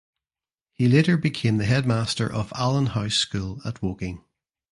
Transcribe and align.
He 0.73 0.87
later 0.87 1.15
became 1.15 1.57
the 1.57 1.65
headmaster 1.65 2.27
of 2.27 2.51
Allen 2.55 2.87
House 2.87 3.13
School 3.13 3.61
at 3.65 3.83
Woking. 3.83 4.23